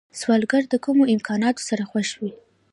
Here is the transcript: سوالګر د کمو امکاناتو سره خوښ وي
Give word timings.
سوالګر 0.19 0.63
د 0.69 0.73
کمو 0.85 1.03
امکاناتو 1.13 1.61
سره 1.69 1.83
خوښ 1.89 2.09
وي 2.19 2.31